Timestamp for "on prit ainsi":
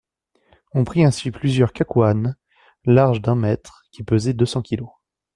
0.73-1.29